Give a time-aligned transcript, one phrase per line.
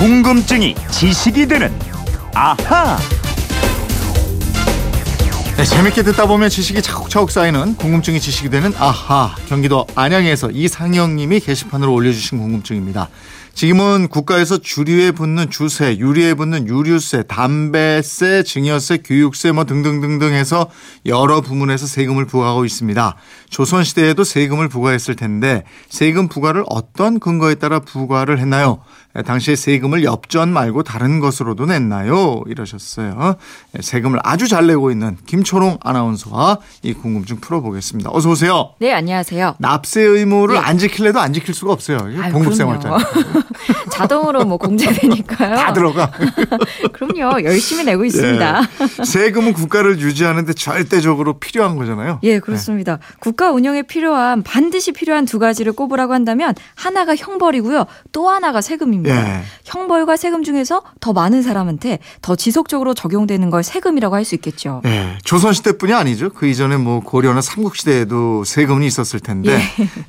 [0.00, 1.70] 궁금증이 지식이 되는
[2.32, 2.96] 아하.
[5.58, 11.92] 네, 재밌게 듣다 보면 지식이 차곡차곡 쌓이는 궁금증이 지식이 되는 아하 경기도 안양에서 이상영님이 게시판으로
[11.92, 13.10] 올려주신 궁금증입니다.
[13.54, 20.70] 지금은 국가에서 주류에 붙는 주세, 유리에 붙는 유류세, 담배세, 증여세, 교육세 뭐 등등등등 해서
[21.06, 23.16] 여러 부문에서 세금을 부과하고 있습니다.
[23.50, 28.80] 조선시대에도 세금을 부과했을 텐데 세금 부과를 어떤 근거에 따라 부과를 했나요?
[29.26, 32.42] 당시에 세금을 엽전 말고 다른 것으로도 냈나요?
[32.46, 33.34] 이러셨어요.
[33.80, 38.10] 세금을 아주 잘 내고 있는 김초롱 아나운서와 이 궁금증 풀어보겠습니다.
[38.12, 38.74] 어서 오세요.
[38.78, 39.56] 네, 안녕하세요.
[39.58, 40.60] 납세 의무를 네.
[40.60, 41.98] 안 지킬래도 안 지킬 수가 없어요.
[42.20, 42.98] 아유, 봉급생활자.
[43.92, 45.56] 자동으로 뭐 공제되니까요.
[45.56, 46.10] 다 들어가.
[46.92, 47.42] 그럼요.
[47.44, 48.62] 열심히 내고 있습니다.
[49.00, 49.04] 예.
[49.04, 52.20] 세금은 국가를 유지하는데 절대적으로 필요한 거잖아요.
[52.22, 52.98] 예, 그렇습니다.
[53.18, 57.86] 국가 운영에 필요한 반드시 필요한 두 가지를 꼽으라고 한다면 하나가 형벌이고요.
[58.12, 59.16] 또 하나가 세금입니다.
[59.38, 59.42] 예.
[59.64, 64.82] 형벌과 세금 중에서 더 많은 사람한테 더 지속적으로 적용되는 걸 세금이라고 할 수 있겠죠.
[64.84, 66.28] 예, 조선시대뿐이 아니죠.
[66.30, 69.58] 그 이전에 뭐 고려나 삼국시대에도 세금이 있었을 텐데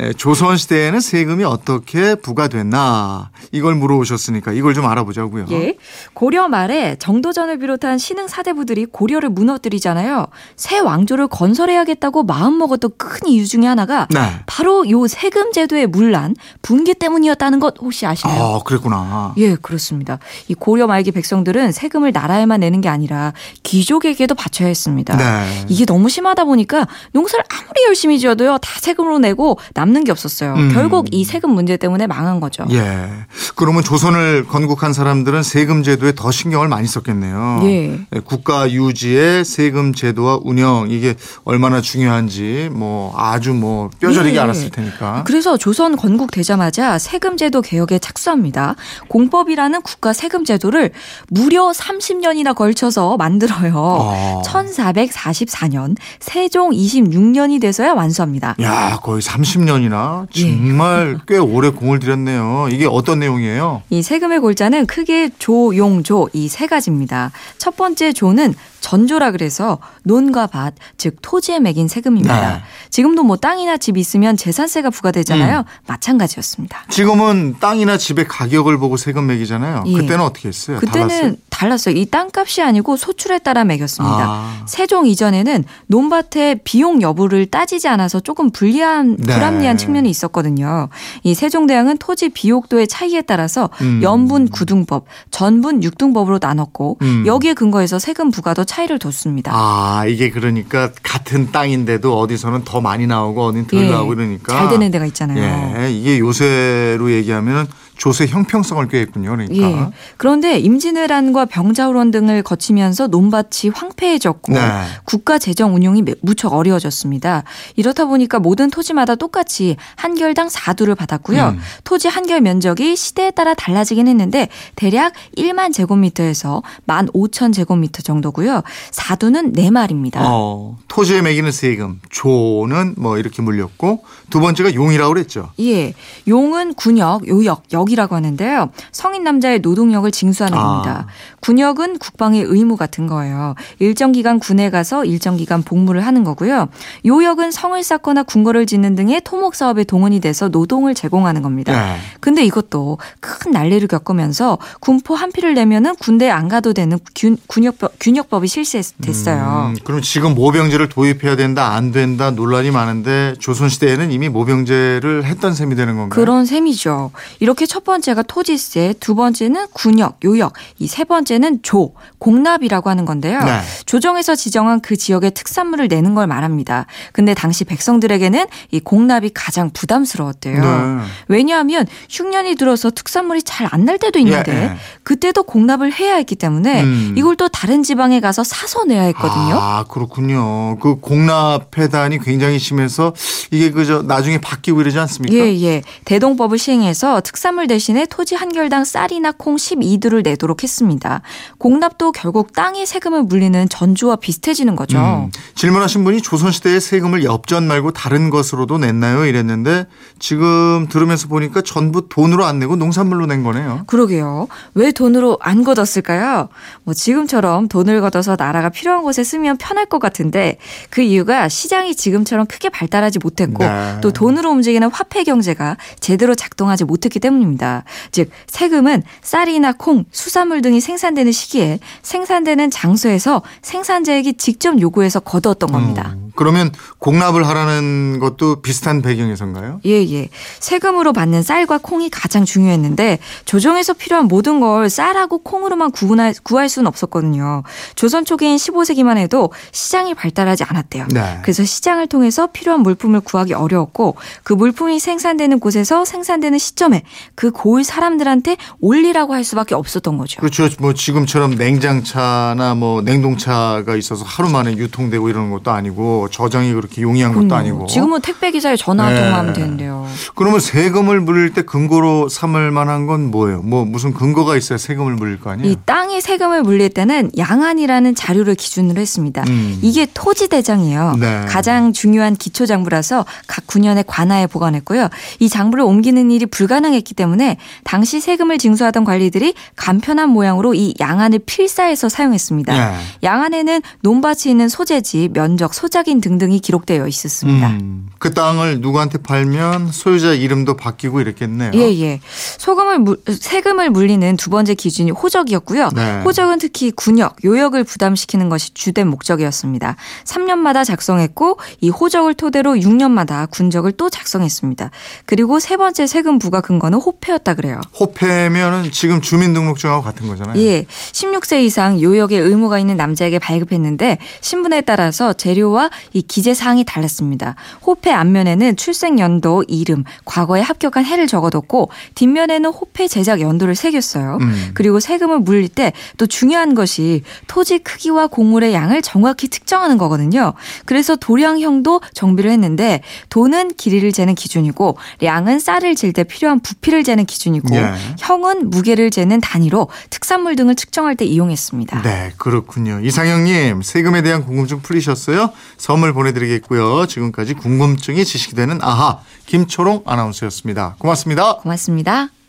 [0.00, 3.15] 예, 조선시대에는 세금이 어떻게 부과됐나
[3.52, 5.46] 이걸 물어오셨으니까 이걸 좀 알아보자고요.
[5.50, 5.76] 예.
[6.14, 10.26] 고려 말에 정도전을 비롯한 신흥 사대부들이 고려를 무너뜨리잖아요.
[10.56, 14.20] 새 왕조를 건설해야겠다고 마음먹었던 큰 이유 중에 하나가 네.
[14.46, 18.42] 바로 요 세금 제도의 문란, 붕괴 때문이었다는 것 혹시 아시나요?
[18.42, 19.34] 아, 그랬구나.
[19.36, 20.18] 예, 그렇습니다.
[20.48, 25.16] 이 고려 말기 백성들은 세금을 나라에만 내는 게 아니라 귀족에게도 바쳐야 했습니다.
[25.16, 25.64] 네.
[25.68, 30.54] 이게 너무 심하다 보니까 농사를 아무리 열심히 지어도요 다 세금으로 내고 남는 게 없었어요.
[30.54, 30.70] 음.
[30.72, 32.66] 결국 이 세금 문제 때문에 망한 거죠.
[32.70, 33.05] 예.
[33.54, 37.60] 그러면 조선을 건국한 사람들은 세금 제도에 더 신경을 많이 썼겠네요.
[37.64, 38.00] 예.
[38.24, 44.40] 국가 유지의 세금 제도와 운영 이게 얼마나 중요한지 뭐 아주 뭐 뼈저리게 예.
[44.40, 45.24] 알았을 테니까.
[45.26, 48.76] 그래서 조선 건국되자마자 세금 제도 개혁에 착수합니다.
[49.08, 50.92] 공법이라는 국가 세금 제도를
[51.28, 53.72] 무려 30년이나 걸쳐서 만들어요.
[53.76, 54.42] 어.
[54.44, 58.54] 1444년 세종 26년이 돼서야 완수합니다.
[58.60, 60.40] 야, 거의 30년이나 예.
[60.40, 62.68] 정말 꽤 오래 공을 들였네요.
[62.70, 63.82] 이게 어떤 내용이에요?
[63.90, 67.30] 이 세금의 골자는 크게 조, 용, 조 이 세 가지입니다.
[67.58, 68.54] 첫 번째 조는
[68.86, 72.52] 전조라 그래서 논과 밭, 즉 토지에 매긴 세금입니다.
[72.54, 72.62] 네.
[72.90, 75.64] 지금도 뭐 땅이나 집 있으면 재산세가 부과되잖아요.
[75.88, 76.84] 마찬가지였습니다.
[76.88, 79.82] 지금은 땅이나 집의 가격을 보고 세금 매기잖아요.
[79.86, 79.92] 예.
[79.92, 80.78] 그때는 어떻게 했어요?
[80.78, 81.34] 그때는 달랐어요?
[81.50, 81.96] 달랐어요.
[81.96, 84.18] 이 땅값이 아니고 소출에 따라 매겼습니다.
[84.20, 84.64] 아.
[84.68, 89.34] 세종 이전에는 논밭의 비용 여부를 따지지 않아서 조금 불리한 네.
[89.34, 90.90] 불합리한 측면이 있었거든요.
[91.24, 94.00] 이 세종대왕은 토지 비옥도의 차이에 따라서 음.
[94.02, 97.24] 연분 구등법, 전분 육등법으로 나눴고 음.
[97.26, 99.52] 여기에 근거해서 세금 부과도 차 이를 뒀습니다.
[99.54, 104.52] 아, 이게 그러니까 같은 땅인데도 어디서는 더 많이 나오고 어디는 덜 예, 나오고 그러니까.
[104.56, 105.76] 잘 되는 데가 있잖아요.
[105.78, 109.30] 예, 이게 요새로 얘기하면 조세 형평성을 꾀했군요.
[109.30, 109.54] 그러니까.
[109.66, 109.86] 예.
[110.16, 114.60] 그런데 임진왜란과 병자호론 등을 거치면서 논밭이 황폐해졌고 네.
[115.04, 117.44] 국가 재정 운용이 매- 무척 어려워졌습니다.
[117.76, 121.54] 이렇다 보니까 모든 토지마다 똑같이 한 결당 4두를 받았고요.
[121.56, 121.60] 음.
[121.84, 128.62] 토지 한 결 면적이 시대에 따라 달라지긴 했는데 대략 1만 제곱미터에서 1만 5천 제곱미터 정도고요.
[128.90, 130.16] 4두는 4마리입니다.
[130.16, 135.50] 어, 토지에 매기는 세금, 조는 뭐 이렇게 물렸고 두 번째가 용이라고 그랬죠.
[135.60, 135.94] 예.
[136.26, 138.70] 용은 군역, 요역, 역 이라고 하는데요.
[138.92, 140.62] 성인 남자의 노동력을 징수하는 아.
[140.62, 141.06] 겁니다.
[141.40, 143.54] 군역은 국방의 의무 같은 거예요.
[143.78, 146.68] 일정 기간 군에 가서 일정 기간 복무를 하는 거고요.
[147.04, 151.72] 요역은 성을 쌓거나 궁궐을 짓는 등의 토목 사업에 동원이 돼서 노동을 제공하는 겁니다.
[151.72, 151.98] 네.
[152.20, 157.94] 근데 이것도 큰 난리를 겪으면서 군포 한 피를 내면은 군대에 안 가도 되는 균, 군역법,
[158.00, 159.72] 균역법이 실시됐어요.
[159.74, 165.74] 음, 그럼 지금 모병제를 도입해야 된다, 안 된다 논란이 많은데 조선시대에는 이미 모병제를 했던 셈이
[165.76, 166.08] 되는 건가요?
[166.08, 167.10] 그런 셈이죠.
[167.40, 173.38] 이렇게 첫 번째가 토지세, 두 번째는 군역, 요역, 이 세 번째는 조, 공납이라고 하는 건데요.
[173.44, 173.60] 네.
[173.84, 176.86] 조정에서 지정한 그 지역의 특산물을 내는 걸 말합니다.
[177.12, 180.58] 근데 당시 백성들에게는 이 공납이 가장 부담스러웠대요.
[180.62, 181.04] 네.
[181.28, 184.76] 왜냐하면 흉년이 들어서 특산물이 잘 안 날 때도 있는데 예, 예.
[185.02, 187.14] 그때도 공납을 해야 했기 때문에 음.
[187.18, 189.54] 이걸 또 다른 지방에 가서 사서 내야 했거든요.
[189.60, 190.78] 아, 그렇군요.
[190.78, 193.12] 그 공납 폐단이 굉장히 심해서
[193.50, 195.36] 이게 그저 나중에 바뀌고 이러지 않습니까?
[195.36, 195.82] 예, 예.
[196.06, 201.22] 대동법을 시행해서 특산물 대신에 토지 한 결당 쌀이나 콩 12두를 내도록 했습니다.
[201.58, 204.98] 공납도 결국 땅에 세금을 물리는 전주와 비슷해지는 거죠.
[204.98, 209.24] 음, 질문하신 분이 조선시대에 세금을 엽전 말고 다른 것으로도 냈나요?
[209.24, 209.86] 이랬는데
[210.18, 213.84] 지금 들으면서 보니까 전부 돈으로 안 내고 농산물로 낸 거네요.
[213.86, 214.48] 그러게요.
[214.74, 216.48] 왜 돈으로 안 걷었을까요?
[216.84, 220.58] 뭐 지금처럼 돈을 걷어서 나라가 필요한 곳에 쓰면 편할 것 같은데
[220.90, 223.98] 그 이유가 시장이 지금처럼 크게 발달하지 못했고 네.
[224.00, 227.55] 또 돈으로 움직이는 화폐 경제가 제대로 작동하지 못했기 때문입니다.
[227.56, 227.84] 겁니다.
[228.12, 236.14] 즉 세금은 쌀이나 콩, 수산물 등이 생산되는 시기에 생산되는 장소에서 생산자에게 직접 요구해서 거두었던 겁니다.
[236.14, 239.80] 음, 그러면 공납을 하라는 것도 비슷한 배경에서인가요?
[239.86, 240.28] 예, 예.
[240.60, 246.86] 세금으로 받는 쌀과 콩이 가장 중요했는데 조정에서 필요한 모든 걸 쌀하고 콩으로만 구분할, 구할 수는
[246.86, 247.62] 없었거든요.
[247.94, 251.08] 조선 초기인 15세기만 해도 시장이 발달하지 않았대요.
[251.12, 251.38] 네.
[251.42, 257.02] 그래서 시장을 통해서 필요한 물품을 구하기 어려웠고 그 물품이 생산되는 곳에서 생산되는 시점에
[257.34, 260.40] 그 고을 사람들한테 올리라고 할 수밖에 없었던 거죠.
[260.40, 260.68] 그렇죠.
[260.78, 267.32] 뭐 지금처럼 냉장차나 뭐 냉동차가 있어서 하루 만에 유통되고 이러는 것도 아니고 저장이 그렇게 용이한
[267.32, 267.60] 것도 그럼요.
[267.60, 267.86] 아니고.
[267.86, 269.20] 지금은 택배 기사에 전화 네.
[269.20, 270.06] 통화하면 되는데요.
[270.34, 273.62] 그러면 세금을 물릴 때 근거로 삼을 만한 건 뭐예요?
[273.62, 275.70] 뭐 무슨 근거가 있어야 세금을 물릴 거 아니에요?
[275.70, 279.44] 이 땅에 세금을 물릴 때는 양안이라는 자료를 기준으로 했습니다.
[279.48, 279.78] 음.
[279.82, 281.16] 이게 토지 대장이에요.
[281.20, 281.44] 네.
[281.48, 285.08] 가장 중요한 기초 장부라서 각 군현의 관하에 보관했고요.
[285.40, 292.08] 이 장부를 옮기는 일이 불가능했기 때문에 당시 세금을 징수하던 관리들이 간편한 모양으로 이 양안을 필사해서
[292.08, 292.72] 사용했습니다.
[292.72, 292.96] 네.
[293.22, 297.68] 양안에는 논밭이 있는 소재지, 면적, 소작인 등등이 기록되어 있었습니다.
[297.68, 301.72] 음, 그 땅을 누구한테 팔면 소유자 이름도 바뀌고 이랬겠네요.
[301.74, 302.20] 예, 예.
[302.58, 305.90] 소금을 물- 세금을 물리는 두 번째 기준이 호적이었고요.
[305.94, 306.20] 네.
[306.24, 309.96] 호적은 특히 군역, 요역을 부담시키는 것이 주된 목적이었습니다.
[310.24, 314.90] 3년마다 작성했고 이 호적을 토대로 6년마다 군적을 또 작성했습니다.
[315.26, 317.80] 그리고 세 번째 세금 부과 근거는 호패였다 그래요.
[317.98, 320.60] 호패면은 지금 주민등록증하고 같은 거잖아요.
[320.60, 327.54] 예, 16세 이상 요역에 의무가 있는 남자에게 발급했는데 신분에 따라서 재료와 이 기재 사항이 달랐습니다.
[327.86, 334.38] 호패 앞면에는 출생 연도, 이름, 과거에 합격한 해를 적어뒀고 뒷면에는 호패 제작 연도를 새겼어요.
[334.40, 334.70] 음.
[334.74, 340.52] 그리고 세금을 물릴 때 또 중요한 것이 토지 크기와 곡물의 양을 정확히 특정하는 거거든요.
[340.84, 347.26] 그래서 도량형도 정비를 했는데 도는 길이를 재는 기준이고 량은 쌀을 질 때 필요한 부피를 재는
[347.26, 347.92] 기준이고 예.
[348.20, 352.02] 형은 무게를 재는 단위로 특산물 등을 측정할 때 이용했습니다.
[352.02, 353.00] 네, 그렇군요.
[353.02, 355.50] 이상형님, 세금에 대한 궁금증 풀리셨어요?
[355.96, 357.06] 선물 보내드리겠고요.
[357.06, 360.96] 지금까지 궁금증이 지식되는 아하, 김초롱 아나운서였습니다.
[360.98, 361.56] 고맙습니다.
[361.56, 362.35] 고맙습니다.